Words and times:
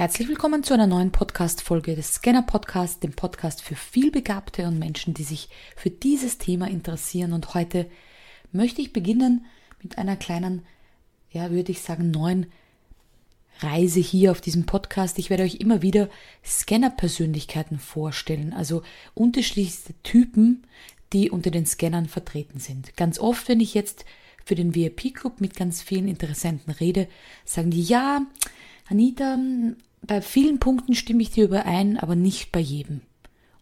Herzlich 0.00 0.28
willkommen 0.28 0.64
zu 0.64 0.72
einer 0.72 0.86
neuen 0.86 1.12
Podcast-Folge 1.12 1.94
des 1.94 2.14
Scanner 2.14 2.40
Podcast, 2.40 3.02
dem 3.02 3.12
Podcast 3.12 3.60
für 3.60 3.74
vielbegabte 3.74 4.66
und 4.66 4.78
Menschen, 4.78 5.12
die 5.12 5.24
sich 5.24 5.50
für 5.76 5.90
dieses 5.90 6.38
Thema 6.38 6.68
interessieren. 6.68 7.34
Und 7.34 7.52
heute 7.52 7.84
möchte 8.50 8.80
ich 8.80 8.94
beginnen 8.94 9.44
mit 9.82 9.98
einer 9.98 10.16
kleinen, 10.16 10.64
ja, 11.32 11.50
würde 11.50 11.72
ich 11.72 11.82
sagen, 11.82 12.10
neuen 12.10 12.46
Reise 13.58 14.00
hier 14.00 14.30
auf 14.30 14.40
diesem 14.40 14.64
Podcast. 14.64 15.18
Ich 15.18 15.28
werde 15.28 15.42
euch 15.42 15.56
immer 15.56 15.82
wieder 15.82 16.08
Scanner-Persönlichkeiten 16.46 17.78
vorstellen, 17.78 18.54
also 18.54 18.82
unterschiedlichste 19.12 19.92
Typen, 20.02 20.66
die 21.12 21.28
unter 21.28 21.50
den 21.50 21.66
Scannern 21.66 22.08
vertreten 22.08 22.58
sind. 22.58 22.96
Ganz 22.96 23.18
oft, 23.18 23.48
wenn 23.48 23.60
ich 23.60 23.74
jetzt 23.74 24.06
für 24.46 24.54
den 24.54 24.74
VIP-Club 24.74 25.42
mit 25.42 25.56
ganz 25.56 25.82
vielen 25.82 26.08
Interessenten 26.08 26.72
rede, 26.72 27.06
sagen 27.44 27.70
die, 27.70 27.82
ja, 27.82 28.22
Anita, 28.88 29.38
bei 30.02 30.20
vielen 30.22 30.58
Punkten 30.58 30.94
stimme 30.94 31.22
ich 31.22 31.30
dir 31.30 31.44
überein, 31.44 31.98
aber 31.98 32.16
nicht 32.16 32.52
bei 32.52 32.60
jedem. 32.60 33.02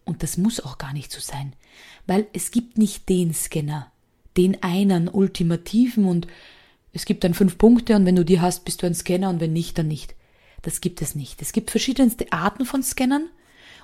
Und 0.05 0.23
das 0.23 0.37
muss 0.37 0.59
auch 0.59 0.77
gar 0.77 0.93
nicht 0.93 1.11
so 1.11 1.19
sein, 1.19 1.53
weil 2.07 2.27
es 2.33 2.51
gibt 2.51 2.77
nicht 2.77 3.09
den 3.09 3.33
Scanner, 3.33 3.91
den 4.37 4.63
einen 4.63 5.07
ultimativen 5.07 6.05
und 6.05 6.27
es 6.93 7.05
gibt 7.05 7.23
dann 7.23 7.35
fünf 7.35 7.57
Punkte 7.57 7.95
und 7.95 8.05
wenn 8.05 8.15
du 8.15 8.25
die 8.25 8.41
hast, 8.41 8.65
bist 8.65 8.81
du 8.81 8.87
ein 8.87 8.95
Scanner 8.95 9.29
und 9.29 9.39
wenn 9.39 9.53
nicht, 9.53 9.77
dann 9.77 9.87
nicht. 9.87 10.15
Das 10.63 10.81
gibt 10.81 11.01
es 11.01 11.15
nicht. 11.15 11.41
Es 11.41 11.51
gibt 11.51 11.71
verschiedenste 11.71 12.31
Arten 12.31 12.65
von 12.65 12.81
Scannern 12.81 13.29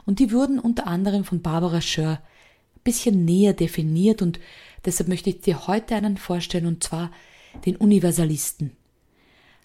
und 0.06 0.20
die 0.20 0.32
wurden 0.32 0.60
unter 0.60 0.88
anderem 0.88 1.24
von 1.24 1.42
Barbara 1.42 1.82
Schör 1.82 2.22
ein 2.76 2.82
bisschen 2.84 3.26
näher 3.26 3.54
definiert 3.54 4.22
und 4.22 4.40
deshalb 4.86 5.08
möchte 5.08 5.30
ich 5.30 5.42
dir 5.42 5.68
heute 5.68 5.96
einen 5.96 6.18
vorstellen 6.18 6.66
und 6.66 6.84
zwar 6.84 7.12
den 7.66 7.76
Universalisten. 7.76 8.72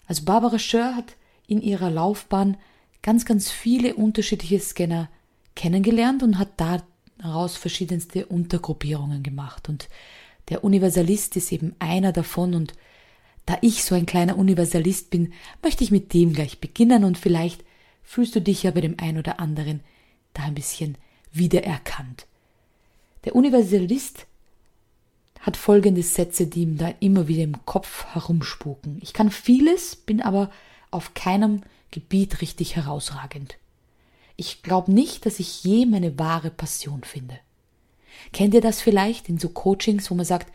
Also 0.07 0.23
Barbara 0.23 0.59
Schör 0.59 0.95
hat 0.95 1.15
in 1.47 1.61
ihrer 1.61 1.89
Laufbahn 1.89 2.57
ganz, 3.01 3.25
ganz 3.25 3.49
viele 3.49 3.95
unterschiedliche 3.95 4.59
Scanner 4.59 5.09
kennengelernt 5.55 6.23
und 6.23 6.37
hat 6.37 6.49
daraus 6.57 7.57
verschiedenste 7.57 8.25
Untergruppierungen 8.25 9.23
gemacht. 9.23 9.69
Und 9.69 9.89
der 10.49 10.63
Universalist 10.63 11.35
ist 11.35 11.51
eben 11.51 11.75
einer 11.79 12.11
davon 12.11 12.53
und 12.53 12.73
da 13.45 13.57
ich 13.61 13.83
so 13.83 13.95
ein 13.95 14.05
kleiner 14.05 14.37
Universalist 14.37 15.09
bin, 15.09 15.33
möchte 15.63 15.83
ich 15.83 15.91
mit 15.91 16.13
dem 16.13 16.33
gleich 16.33 16.59
beginnen 16.59 17.03
und 17.03 17.17
vielleicht 17.17 17.63
fühlst 18.03 18.35
du 18.35 18.41
dich 18.41 18.63
ja 18.63 18.71
bei 18.71 18.81
dem 18.81 18.95
einen 18.99 19.17
oder 19.17 19.39
anderen 19.39 19.81
da 20.33 20.43
ein 20.43 20.53
bisschen 20.53 20.97
wiedererkannt. 21.31 22.27
Der 23.25 23.35
Universalist 23.35 24.27
hat 25.39 25.57
folgende 25.57 26.03
Sätze, 26.03 26.47
die 26.47 26.63
ihm 26.63 26.77
da 26.77 26.93
immer 26.99 27.27
wieder 27.27 27.43
im 27.43 27.65
Kopf 27.65 28.05
herumspuken. 28.13 28.99
Ich 29.01 29.13
kann 29.13 29.31
vieles, 29.31 29.95
bin 29.95 30.21
aber 30.21 30.51
auf 30.91 31.13
keinem 31.13 31.61
Gebiet 31.91 32.41
richtig 32.41 32.75
herausragend. 32.75 33.57
Ich 34.37 34.63
glaube 34.63 34.91
nicht, 34.91 35.25
dass 35.25 35.39
ich 35.39 35.63
je 35.63 35.85
meine 35.85 36.17
wahre 36.17 36.49
Passion 36.49 37.03
finde. 37.03 37.37
Kennt 38.33 38.53
ihr 38.53 38.61
das 38.61 38.81
vielleicht 38.81 39.29
in 39.29 39.37
so 39.37 39.49
Coachings, 39.49 40.09
wo 40.09 40.15
man 40.15 40.25
sagt, 40.25 40.51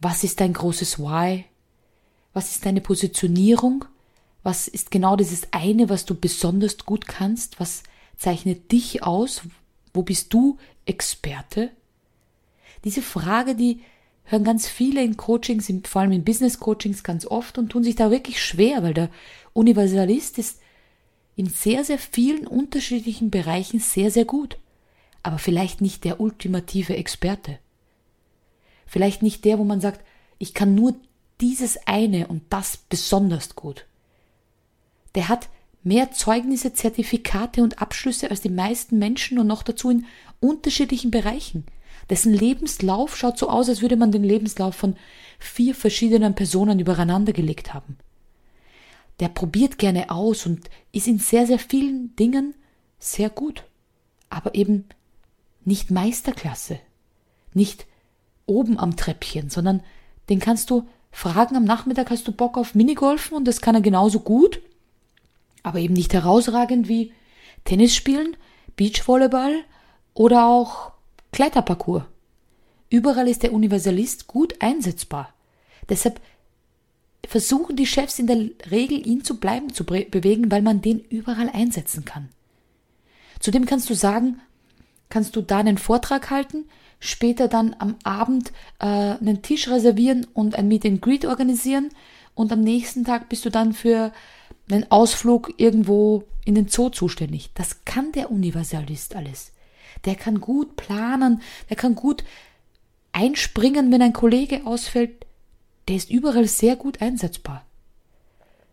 was 0.00 0.24
ist 0.24 0.40
dein 0.40 0.52
großes 0.52 0.98
Why? 0.98 1.44
Was 2.32 2.52
ist 2.52 2.66
deine 2.66 2.80
Positionierung? 2.80 3.84
Was 4.42 4.66
ist 4.66 4.90
genau 4.90 5.16
dieses 5.16 5.52
eine, 5.52 5.88
was 5.88 6.04
du 6.04 6.14
besonders 6.14 6.78
gut 6.78 7.06
kannst? 7.06 7.60
Was 7.60 7.82
zeichnet 8.16 8.72
dich 8.72 9.02
aus? 9.02 9.42
Wo 9.94 10.02
bist 10.02 10.32
du 10.32 10.58
Experte? 10.86 11.70
Diese 12.84 13.02
Frage, 13.02 13.54
die 13.54 13.82
hören 14.32 14.44
ganz 14.44 14.66
viele 14.66 15.02
in 15.02 15.16
Coachings, 15.16 15.72
vor 15.84 16.02
allem 16.02 16.12
in 16.12 16.24
Business 16.24 16.58
Coachings 16.58 17.04
ganz 17.04 17.26
oft 17.26 17.58
und 17.58 17.68
tun 17.68 17.84
sich 17.84 17.94
da 17.94 18.10
wirklich 18.10 18.42
schwer, 18.42 18.82
weil 18.82 18.94
der 18.94 19.10
Universalist 19.52 20.38
ist 20.38 20.60
in 21.36 21.46
sehr, 21.46 21.84
sehr 21.84 21.98
vielen 21.98 22.46
unterschiedlichen 22.46 23.30
Bereichen 23.30 23.78
sehr, 23.78 24.10
sehr 24.10 24.24
gut, 24.24 24.58
aber 25.22 25.38
vielleicht 25.38 25.80
nicht 25.80 26.04
der 26.04 26.20
ultimative 26.20 26.96
Experte. 26.96 27.58
Vielleicht 28.86 29.22
nicht 29.22 29.44
der, 29.44 29.58
wo 29.58 29.64
man 29.64 29.80
sagt, 29.80 30.04
ich 30.38 30.54
kann 30.54 30.74
nur 30.74 30.94
dieses 31.40 31.86
eine 31.86 32.26
und 32.26 32.42
das 32.50 32.76
besonders 32.76 33.54
gut. 33.54 33.86
Der 35.14 35.28
hat 35.28 35.48
mehr 35.82 36.12
Zeugnisse, 36.12 36.72
Zertifikate 36.72 37.62
und 37.62 37.80
Abschlüsse 37.80 38.30
als 38.30 38.40
die 38.40 38.48
meisten 38.48 38.98
Menschen 38.98 39.38
und 39.38 39.46
noch 39.46 39.62
dazu 39.62 39.90
in 39.90 40.06
unterschiedlichen 40.40 41.10
Bereichen. 41.10 41.64
Dessen 42.10 42.32
Lebenslauf 42.32 43.16
schaut 43.16 43.38
so 43.38 43.48
aus, 43.48 43.68
als 43.68 43.82
würde 43.82 43.96
man 43.96 44.12
den 44.12 44.24
Lebenslauf 44.24 44.74
von 44.74 44.96
vier 45.38 45.74
verschiedenen 45.74 46.34
Personen 46.34 46.78
übereinander 46.78 47.32
gelegt 47.32 47.74
haben. 47.74 47.96
Der 49.20 49.28
probiert 49.28 49.78
gerne 49.78 50.10
aus 50.10 50.46
und 50.46 50.68
ist 50.92 51.06
in 51.06 51.18
sehr, 51.18 51.46
sehr 51.46 51.58
vielen 51.58 52.14
Dingen 52.16 52.54
sehr 52.98 53.30
gut. 53.30 53.64
Aber 54.30 54.54
eben 54.54 54.86
nicht 55.64 55.90
Meisterklasse. 55.90 56.80
Nicht 57.54 57.86
oben 58.46 58.78
am 58.78 58.96
Treppchen, 58.96 59.50
sondern 59.50 59.82
den 60.28 60.40
kannst 60.40 60.70
du 60.70 60.88
fragen 61.10 61.56
am 61.56 61.64
Nachmittag, 61.64 62.10
hast 62.10 62.26
du 62.26 62.32
Bock 62.32 62.56
auf 62.56 62.74
Minigolfen 62.74 63.36
und 63.36 63.46
das 63.46 63.60
kann 63.60 63.74
er 63.74 63.80
genauso 63.82 64.20
gut, 64.20 64.60
aber 65.62 65.78
eben 65.78 65.94
nicht 65.94 66.14
herausragend 66.14 66.88
wie 66.88 67.12
Tennis 67.64 67.94
spielen, 67.94 68.36
Beachvolleyball 68.76 69.64
oder 70.14 70.46
auch 70.46 70.91
Kletterparcours. 71.32 72.04
Überall 72.90 73.26
ist 73.26 73.42
der 73.42 73.54
Universalist 73.54 74.26
gut 74.26 74.54
einsetzbar. 74.60 75.32
Deshalb 75.88 76.20
versuchen 77.26 77.74
die 77.74 77.86
Chefs 77.86 78.18
in 78.18 78.26
der 78.26 78.50
Regel, 78.70 79.06
ihn 79.06 79.24
zu 79.24 79.40
bleiben 79.40 79.72
zu 79.72 79.84
bewegen, 79.84 80.50
weil 80.50 80.60
man 80.60 80.82
den 80.82 81.00
überall 81.00 81.48
einsetzen 81.48 82.04
kann. 82.04 82.28
Zudem 83.40 83.64
kannst 83.64 83.88
du 83.88 83.94
sagen, 83.94 84.40
kannst 85.08 85.34
du 85.34 85.40
da 85.40 85.58
einen 85.58 85.78
Vortrag 85.78 86.30
halten, 86.30 86.66
später 87.00 87.48
dann 87.48 87.74
am 87.78 87.96
Abend 88.04 88.52
äh, 88.78 88.86
einen 88.86 89.40
Tisch 89.40 89.68
reservieren 89.68 90.26
und 90.34 90.54
ein 90.54 90.68
Meet 90.68 90.84
and 90.84 91.02
Greet 91.02 91.24
organisieren 91.24 91.88
und 92.34 92.52
am 92.52 92.60
nächsten 92.60 93.04
Tag 93.04 93.30
bist 93.30 93.46
du 93.46 93.50
dann 93.50 93.72
für 93.72 94.12
einen 94.70 94.90
Ausflug 94.90 95.54
irgendwo 95.56 96.24
in 96.44 96.54
den 96.54 96.68
Zoo 96.68 96.90
zuständig. 96.90 97.50
Das 97.54 97.84
kann 97.86 98.12
der 98.12 98.30
Universalist 98.30 99.16
alles 99.16 99.52
der 100.04 100.14
kann 100.14 100.40
gut 100.40 100.76
planen, 100.76 101.42
der 101.68 101.76
kann 101.76 101.94
gut 101.94 102.24
einspringen, 103.12 103.92
wenn 103.92 104.02
ein 104.02 104.12
Kollege 104.12 104.62
ausfällt, 104.64 105.26
der 105.88 105.96
ist 105.96 106.10
überall 106.10 106.46
sehr 106.46 106.76
gut 106.76 107.02
einsetzbar. 107.02 107.64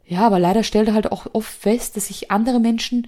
Ja, 0.05 0.25
aber 0.25 0.39
leider 0.39 0.63
stellt 0.63 0.87
er 0.87 0.93
halt 0.95 1.11
auch 1.11 1.27
oft 1.33 1.51
fest, 1.51 1.95
dass 1.95 2.07
sich 2.07 2.31
andere 2.31 2.59
Menschen 2.59 3.07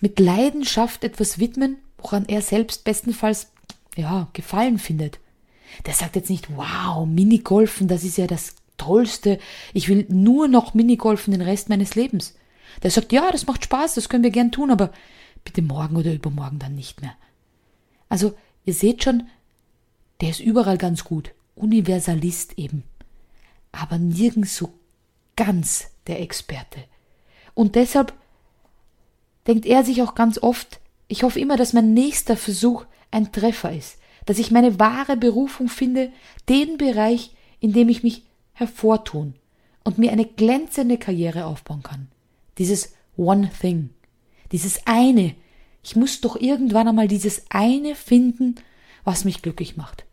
mit 0.00 0.18
Leidenschaft 0.18 1.04
etwas 1.04 1.38
widmen, 1.38 1.76
woran 1.98 2.24
er 2.26 2.40
selbst 2.40 2.84
bestenfalls, 2.84 3.50
ja, 3.96 4.28
Gefallen 4.32 4.78
findet. 4.78 5.18
Der 5.86 5.94
sagt 5.94 6.16
jetzt 6.16 6.30
nicht, 6.30 6.48
wow, 6.56 7.06
Minigolfen, 7.06 7.88
das 7.88 8.04
ist 8.04 8.18
ja 8.18 8.26
das 8.26 8.56
Tollste. 8.78 9.38
Ich 9.74 9.88
will 9.88 10.06
nur 10.08 10.48
noch 10.48 10.74
Minigolfen 10.74 11.32
den 11.32 11.42
Rest 11.42 11.68
meines 11.68 11.94
Lebens. 11.94 12.34
Der 12.82 12.90
sagt, 12.90 13.12
ja, 13.12 13.30
das 13.30 13.46
macht 13.46 13.64
Spaß, 13.64 13.94
das 13.94 14.08
können 14.08 14.24
wir 14.24 14.30
gern 14.30 14.50
tun, 14.50 14.70
aber 14.70 14.92
bitte 15.44 15.62
morgen 15.62 15.96
oder 15.96 16.12
übermorgen 16.12 16.58
dann 16.58 16.74
nicht 16.74 17.00
mehr. 17.00 17.14
Also, 18.08 18.34
ihr 18.64 18.74
seht 18.74 19.04
schon, 19.04 19.28
der 20.20 20.30
ist 20.30 20.40
überall 20.40 20.78
ganz 20.78 21.04
gut. 21.04 21.32
Universalist 21.54 22.58
eben. 22.58 22.84
Aber 23.72 23.98
nirgends 23.98 24.56
so 24.56 24.72
ganz 25.36 25.90
der 26.06 26.20
Experte. 26.20 26.84
Und 27.54 27.74
deshalb 27.74 28.12
denkt 29.46 29.66
er 29.66 29.84
sich 29.84 30.02
auch 30.02 30.14
ganz 30.14 30.38
oft, 30.38 30.80
ich 31.08 31.22
hoffe 31.22 31.40
immer, 31.40 31.56
dass 31.56 31.72
mein 31.72 31.92
nächster 31.94 32.36
Versuch 32.36 32.84
ein 33.10 33.32
Treffer 33.32 33.72
ist, 33.72 33.98
dass 34.24 34.38
ich 34.38 34.50
meine 34.50 34.78
wahre 34.78 35.16
Berufung 35.16 35.68
finde, 35.68 36.12
den 36.48 36.78
Bereich, 36.78 37.34
in 37.60 37.72
dem 37.72 37.88
ich 37.88 38.02
mich 38.02 38.24
hervortun 38.52 39.34
und 39.84 39.98
mir 39.98 40.12
eine 40.12 40.24
glänzende 40.24 40.96
Karriere 40.96 41.44
aufbauen 41.44 41.82
kann. 41.82 42.08
Dieses 42.58 42.94
One 43.16 43.50
Thing. 43.60 43.90
Dieses 44.52 44.86
eine. 44.86 45.34
Ich 45.82 45.96
muss 45.96 46.20
doch 46.20 46.36
irgendwann 46.36 46.88
einmal 46.88 47.08
dieses 47.08 47.44
eine 47.48 47.94
finden, 47.94 48.54
was 49.04 49.24
mich 49.24 49.42
glücklich 49.42 49.76
macht. 49.76 50.04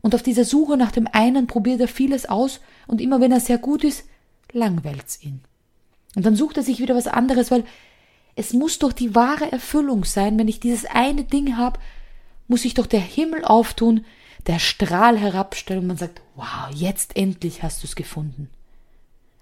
Und 0.00 0.14
auf 0.14 0.22
dieser 0.22 0.44
Suche 0.44 0.76
nach 0.76 0.92
dem 0.92 1.08
einen 1.10 1.46
probiert 1.46 1.80
er 1.80 1.88
vieles 1.88 2.26
aus 2.26 2.60
und 2.86 3.00
immer 3.00 3.20
wenn 3.20 3.32
er 3.32 3.40
sehr 3.40 3.58
gut 3.58 3.84
ist, 3.84 4.04
langweilt's 4.52 5.22
ihn. 5.22 5.40
Und 6.14 6.26
dann 6.26 6.36
sucht 6.36 6.56
er 6.56 6.62
sich 6.62 6.80
wieder 6.80 6.94
was 6.94 7.06
anderes, 7.06 7.50
weil 7.50 7.64
es 8.34 8.52
muss 8.52 8.78
doch 8.78 8.92
die 8.92 9.14
wahre 9.14 9.50
Erfüllung 9.50 10.04
sein, 10.04 10.38
wenn 10.38 10.48
ich 10.48 10.60
dieses 10.60 10.84
eine 10.86 11.24
Ding 11.24 11.56
habe, 11.56 11.78
muss 12.48 12.62
sich 12.62 12.74
doch 12.74 12.86
der 12.86 13.00
Himmel 13.00 13.44
auftun, 13.44 14.04
der 14.46 14.58
Strahl 14.58 15.18
herabstellen 15.18 15.82
und 15.82 15.86
man 15.86 15.96
sagt, 15.96 16.20
wow, 16.34 16.68
jetzt 16.74 17.16
endlich 17.16 17.62
hast 17.62 17.82
du's 17.82 17.94
gefunden. 17.94 18.48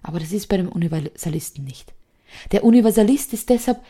Aber 0.02 0.20
das 0.20 0.32
ist 0.32 0.48
bei 0.48 0.56
dem 0.56 0.68
Universalisten 0.68 1.64
nicht. 1.64 1.92
Der 2.52 2.64
Universalist 2.64 3.32
ist 3.32 3.48
deshalb 3.48 3.80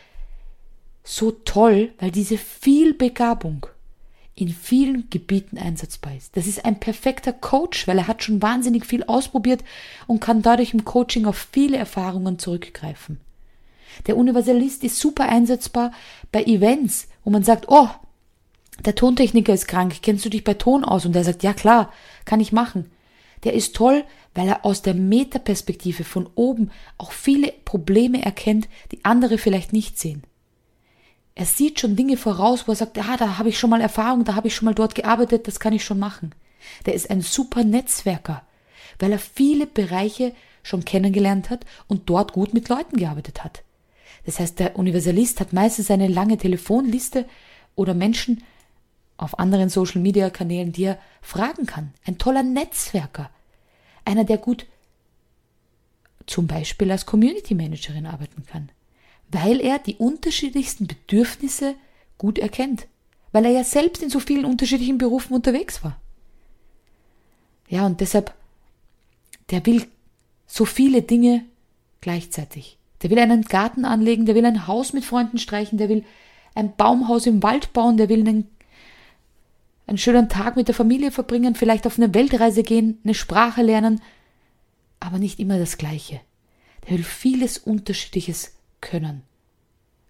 so 1.03 1.31
toll, 1.31 1.93
weil 1.99 2.11
diese 2.11 2.37
Vielbegabung 2.37 3.65
in 4.35 4.49
vielen 4.49 5.09
Gebieten 5.09 5.57
einsetzbar 5.57 6.15
ist. 6.15 6.35
Das 6.35 6.47
ist 6.47 6.65
ein 6.65 6.79
perfekter 6.79 7.33
Coach, 7.33 7.87
weil 7.87 7.97
er 7.97 8.07
hat 8.07 8.23
schon 8.23 8.41
wahnsinnig 8.41 8.85
viel 8.85 9.03
ausprobiert 9.03 9.63
und 10.07 10.19
kann 10.19 10.41
dadurch 10.41 10.73
im 10.73 10.85
Coaching 10.85 11.25
auf 11.25 11.47
viele 11.51 11.77
Erfahrungen 11.77 12.39
zurückgreifen. 12.39 13.19
Der 14.07 14.17
Universalist 14.17 14.83
ist 14.83 14.99
super 14.99 15.27
einsetzbar 15.27 15.91
bei 16.31 16.43
Events, 16.43 17.07
wo 17.23 17.29
man 17.29 17.43
sagt, 17.43 17.65
oh, 17.67 17.89
der 18.85 18.95
Tontechniker 18.95 19.53
ist 19.53 19.67
krank, 19.67 20.01
kennst 20.01 20.25
du 20.25 20.29
dich 20.29 20.43
bei 20.43 20.53
Ton 20.53 20.83
aus? 20.83 21.05
Und 21.05 21.13
der 21.13 21.23
sagt, 21.23 21.43
ja 21.43 21.53
klar, 21.53 21.91
kann 22.25 22.39
ich 22.39 22.51
machen. 22.51 22.89
Der 23.43 23.53
ist 23.53 23.75
toll, 23.75 24.03
weil 24.33 24.47
er 24.47 24.65
aus 24.65 24.81
der 24.81 24.93
Metaperspektive 24.93 26.03
von 26.03 26.29
oben 26.35 26.71
auch 26.97 27.11
viele 27.11 27.53
Probleme 27.65 28.23
erkennt, 28.23 28.69
die 28.91 29.03
andere 29.03 29.37
vielleicht 29.37 29.73
nicht 29.73 29.99
sehen. 29.99 30.23
Er 31.35 31.45
sieht 31.45 31.79
schon 31.79 31.95
Dinge 31.95 32.17
voraus, 32.17 32.67
wo 32.67 32.73
er 32.73 32.75
sagt, 32.75 32.97
ah, 32.97 33.17
da 33.17 33.37
habe 33.37 33.49
ich 33.49 33.57
schon 33.57 33.69
mal 33.69 33.81
Erfahrung, 33.81 34.25
da 34.25 34.35
habe 34.35 34.47
ich 34.47 34.55
schon 34.55 34.65
mal 34.65 34.75
dort 34.75 34.95
gearbeitet, 34.95 35.47
das 35.47 35.59
kann 35.59 35.73
ich 35.73 35.83
schon 35.83 35.99
machen. 35.99 36.33
Der 36.85 36.93
ist 36.93 37.09
ein 37.09 37.21
super 37.21 37.63
Netzwerker, 37.63 38.43
weil 38.99 39.11
er 39.11 39.19
viele 39.19 39.65
Bereiche 39.65 40.33
schon 40.63 40.85
kennengelernt 40.85 41.49
hat 41.49 41.65
und 41.87 42.09
dort 42.09 42.33
gut 42.33 42.53
mit 42.53 42.69
Leuten 42.69 42.97
gearbeitet 42.97 43.43
hat. 43.43 43.63
Das 44.25 44.39
heißt, 44.39 44.59
der 44.59 44.77
Universalist 44.77 45.39
hat 45.39 45.53
meistens 45.53 45.89
eine 45.89 46.07
lange 46.07 46.37
Telefonliste 46.37 47.25
oder 47.75 47.93
Menschen 47.93 48.43
auf 49.17 49.39
anderen 49.39 49.69
Social 49.69 50.01
Media 50.01 50.29
Kanälen, 50.29 50.71
die 50.71 50.83
er 50.83 50.99
fragen 51.21 51.65
kann. 51.65 51.93
Ein 52.05 52.17
toller 52.17 52.43
Netzwerker. 52.43 53.29
Einer, 54.05 54.23
der 54.23 54.37
gut 54.37 54.65
zum 56.25 56.47
Beispiel 56.47 56.91
als 56.91 57.05
Community 57.05 57.55
Managerin 57.55 58.05
arbeiten 58.05 58.45
kann. 58.45 58.69
Weil 59.31 59.61
er 59.61 59.79
die 59.79 59.95
unterschiedlichsten 59.95 60.87
Bedürfnisse 60.87 61.75
gut 62.17 62.37
erkennt. 62.37 62.87
Weil 63.31 63.45
er 63.45 63.51
ja 63.51 63.63
selbst 63.63 64.03
in 64.03 64.09
so 64.09 64.19
vielen 64.19 64.45
unterschiedlichen 64.45 64.97
Berufen 64.97 65.33
unterwegs 65.33 65.83
war. 65.83 65.97
Ja, 67.69 67.85
und 67.85 68.01
deshalb, 68.01 68.33
der 69.49 69.65
will 69.65 69.87
so 70.45 70.65
viele 70.65 71.01
Dinge 71.01 71.45
gleichzeitig. 72.01 72.77
Der 73.01 73.09
will 73.09 73.19
einen 73.19 73.43
Garten 73.43 73.85
anlegen, 73.85 74.25
der 74.25 74.35
will 74.35 74.45
ein 74.45 74.67
Haus 74.67 74.91
mit 74.91 75.05
Freunden 75.05 75.37
streichen, 75.37 75.77
der 75.77 75.87
will 75.87 76.03
ein 76.53 76.75
Baumhaus 76.75 77.25
im 77.25 77.41
Wald 77.41 77.73
bauen, 77.73 77.95
der 77.97 78.09
will 78.09 78.27
einen, 78.27 78.49
einen 79.87 79.97
schönen 79.97 80.27
Tag 80.27 80.57
mit 80.57 80.67
der 80.67 80.75
Familie 80.75 81.11
verbringen, 81.11 81.55
vielleicht 81.55 81.87
auf 81.87 81.97
eine 81.97 82.13
Weltreise 82.13 82.63
gehen, 82.63 82.99
eine 83.03 83.13
Sprache 83.13 83.61
lernen, 83.61 84.01
aber 84.99 85.17
nicht 85.17 85.39
immer 85.39 85.57
das 85.57 85.77
Gleiche. 85.77 86.19
Der 86.83 86.97
will 86.97 87.03
vieles 87.03 87.57
Unterschiedliches 87.57 88.53
können, 88.81 89.23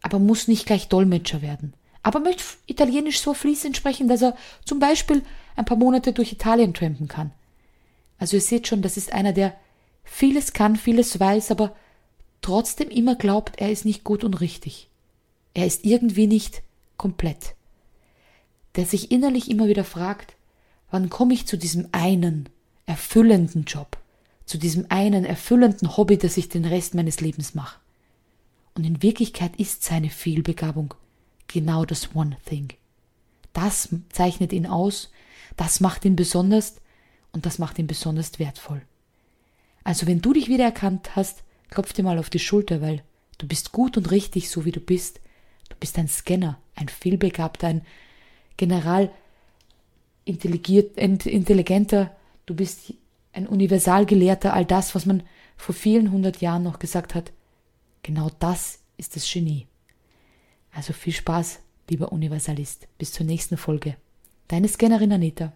aber 0.02 0.20
muss 0.20 0.48
nicht 0.48 0.66
gleich 0.66 0.88
Dolmetscher 0.88 1.42
werden. 1.42 1.74
Aber 2.04 2.20
möchte 2.20 2.44
Italienisch 2.66 3.20
so 3.20 3.34
fließend 3.34 3.78
sprechen, 3.78 4.08
dass 4.08 4.22
er 4.22 4.36
zum 4.66 4.80
Beispiel 4.80 5.22
ein 5.56 5.66
paar 5.66 5.78
Monate 5.78 6.14
durch 6.14 6.32
Italien 6.32 6.74
trampen 6.74 7.08
kann. 7.08 7.32
Also 8.18 8.38
ihr 8.38 8.42
seht 8.42 8.68
schon, 8.68 8.82
das 8.82 8.98
ist 8.98 9.14
einer, 9.14 9.34
der 9.34 9.56
vieles 10.04 10.54
kann, 10.54 10.76
vieles 10.76 11.20
weiß, 11.20 11.52
aber 11.52 11.76
trotzdem 12.42 12.90
immer 12.90 13.16
glaubt, 13.16 13.60
er 13.60 13.72
ist 13.72 13.86
nicht 13.86 14.04
gut 14.04 14.24
und 14.24 14.42
richtig. 14.42 14.90
Er 15.54 15.66
ist 15.66 15.86
irgendwie 15.86 16.28
nicht 16.28 16.64
komplett. 16.98 17.56
Der 18.76 18.86
sich 18.86 19.12
innerlich 19.12 19.50
immer 19.52 19.68
wieder 19.68 19.84
fragt, 19.84 20.36
wann 20.90 21.10
komme 21.10 21.34
ich 21.34 21.46
zu 21.46 21.58
diesem 21.58 21.90
einen 21.92 22.50
erfüllenden 22.86 23.66
Job, 23.66 23.98
zu 24.46 24.58
diesem 24.58 24.86
einen 24.90 25.26
erfüllenden 25.26 25.98
Hobby, 25.98 26.18
das 26.18 26.38
ich 26.38 26.50
den 26.50 26.66
Rest 26.66 26.94
meines 26.94 27.22
Lebens 27.22 27.54
mache. 27.54 27.80
Und 28.76 28.86
in 28.86 29.02
Wirklichkeit 29.02 29.56
ist 29.58 29.84
seine 29.84 30.10
Fehlbegabung 30.10 30.94
genau 31.48 31.86
das 31.86 32.16
One 32.16 32.38
Thing. 32.46 32.70
Das 33.54 33.90
zeichnet 34.10 34.54
ihn 34.54 34.66
aus, 34.66 35.12
das 35.58 35.82
macht 35.82 36.06
ihn 36.06 36.16
besonders, 36.16 36.78
und 37.34 37.46
das 37.46 37.60
macht 37.60 37.80
ihn 37.80 37.88
besonders 37.88 38.40
wertvoll. 38.40 38.82
Also 39.84 40.08
wenn 40.08 40.22
du 40.22 40.34
dich 40.34 40.48
wiedererkannt 40.48 41.16
hast, 41.16 41.44
klopf 41.70 41.94
dir 41.94 42.04
mal 42.04 42.20
auf 42.20 42.30
die 42.30 42.40
Schulter, 42.40 42.82
weil 42.82 43.04
du 43.38 43.48
bist 43.48 43.72
gut 43.72 43.98
und 43.98 44.12
richtig, 44.12 44.50
so 44.50 44.66
wie 44.66 44.72
du 44.72 44.80
bist. 44.80 45.20
Du 45.70 45.76
bist 45.80 45.98
ein 45.98 46.08
Scanner, 46.08 46.60
ein 46.76 46.90
vielbegabter, 46.90 47.68
ein 47.68 47.82
General 48.58 49.12
intelligenter, 50.26 52.16
du 52.46 52.56
bist 52.56 52.94
ein 53.34 53.48
Universalgelehrter, 53.48 54.54
all 54.54 54.66
das, 54.66 54.94
was 54.94 55.06
man 55.06 55.24
vor 55.58 55.74
vielen 55.74 56.12
hundert 56.12 56.42
Jahren 56.42 56.64
noch 56.64 56.80
gesagt 56.80 57.16
hat. 57.16 57.32
Genau 58.04 58.30
das 58.40 58.80
ist 58.98 59.16
das 59.16 59.32
Genie. 59.32 59.68
Also 60.72 60.94
viel 60.94 61.14
Spaß, 61.14 61.60
lieber 61.90 62.12
Universalist. 62.12 62.88
Bis 62.98 63.12
zur 63.12 63.26
nächsten 63.26 63.58
Folge. 63.58 63.98
Deine 64.48 64.68
Scannerin 64.68 65.14
Anita. 65.14 65.54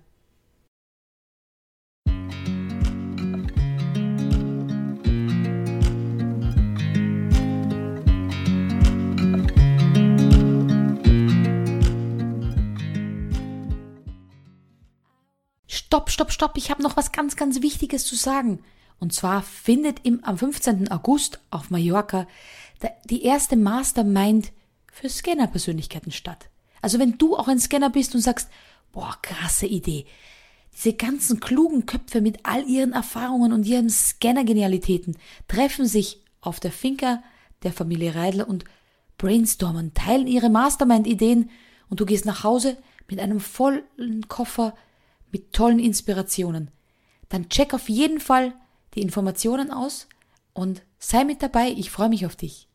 stopp, 15.95 16.09
stopp, 16.09 16.31
stopp, 16.31 16.57
ich 16.57 16.71
habe 16.71 16.83
noch 16.83 16.97
was 16.97 17.13
ganz, 17.13 17.37
ganz 17.37 17.61
Wichtiges 17.61 18.05
zu 18.05 18.15
sagen. 18.15 18.59
Und 18.99 19.13
zwar 19.13 19.43
findet 19.43 19.99
im, 20.03 20.23
am 20.23 20.37
15. 20.37 20.91
August 20.91 21.39
auf 21.51 21.69
Mallorca 21.69 22.27
die 23.05 23.23
erste 23.23 23.55
Mastermind 23.55 24.51
für 24.91 25.09
Scanner-Persönlichkeiten 25.09 26.11
statt. 26.11 26.49
Also 26.81 26.99
wenn 26.99 27.17
du 27.17 27.35
auch 27.35 27.47
ein 27.47 27.59
Scanner 27.59 27.89
bist 27.89 28.15
und 28.15 28.21
sagst, 28.21 28.49
boah, 28.91 29.17
krasse 29.21 29.65
Idee. 29.65 30.05
Diese 30.73 30.93
ganzen 30.93 31.39
klugen 31.39 31.85
Köpfe 31.85 32.21
mit 32.21 32.39
all 32.43 32.67
ihren 32.67 32.93
Erfahrungen 32.93 33.53
und 33.53 33.65
ihren 33.65 33.89
Scanner-Genialitäten 33.89 35.17
treffen 35.47 35.85
sich 35.87 36.21
auf 36.41 36.59
der 36.59 36.71
Finca 36.71 37.23
der 37.63 37.73
Familie 37.73 38.15
Reidler 38.15 38.47
und 38.47 38.65
brainstormen, 39.17 39.93
teilen 39.93 40.27
ihre 40.27 40.49
Mastermind-Ideen 40.49 41.49
und 41.89 41.99
du 41.99 42.05
gehst 42.05 42.25
nach 42.25 42.43
Hause 42.43 42.77
mit 43.07 43.19
einem 43.19 43.39
vollen 43.39 44.27
Koffer 44.27 44.75
mit 45.31 45.53
tollen 45.53 45.79
Inspirationen, 45.79 46.71
dann 47.29 47.49
check 47.49 47.73
auf 47.73 47.89
jeden 47.89 48.19
Fall 48.19 48.53
die 48.95 49.01
Informationen 49.01 49.71
aus 49.71 50.07
und 50.53 50.83
sei 50.99 51.23
mit 51.23 51.43
dabei. 51.43 51.69
Ich 51.69 51.91
freue 51.91 52.09
mich 52.09 52.25
auf 52.25 52.35
dich. 52.35 52.67